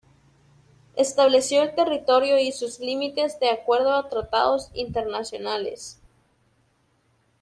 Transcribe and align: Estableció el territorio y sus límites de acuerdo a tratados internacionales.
Estableció 0.95 1.61
el 1.61 1.75
territorio 1.75 2.39
y 2.39 2.51
sus 2.51 2.79
límites 2.79 3.39
de 3.39 3.51
acuerdo 3.51 3.93
a 3.93 4.09
tratados 4.09 4.71
internacionales. 4.73 6.01